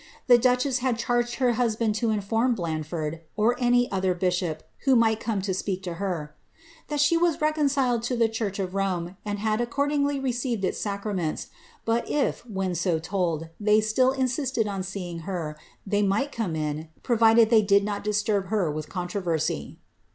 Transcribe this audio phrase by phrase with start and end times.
[0.25, 5.19] The duchess had charged her husband to inform Blanford, or any other bishop who might
[5.19, 6.33] come to speak to her,
[6.85, 10.79] ^ that she was reconciled to the church of Rome, and had accordingly received its
[10.83, 11.49] sacrameuts;
[11.85, 16.89] but if, when so told, they still insisted on seeing her, they might come in,
[17.03, 19.77] provided they did not disturb her with controversy.'